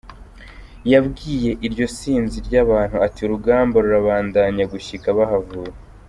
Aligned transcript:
Yabwiye 0.91 1.51
iryo 1.67 1.85
sinzi 1.97 2.37
ry'abantu 2.47 2.95
ati:"Urugamba 3.05 3.75
rurabandanya 3.83 4.63
gushika 4.73 5.07
bahavuye. 5.19 5.73